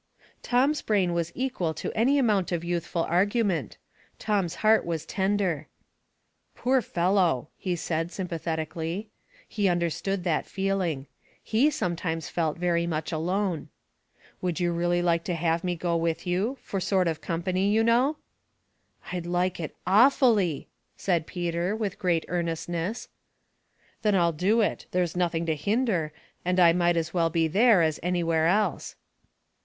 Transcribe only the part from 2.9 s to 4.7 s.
argument. Tom's